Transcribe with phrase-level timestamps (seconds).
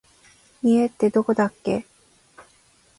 [0.63, 1.85] 家ってどこだっけ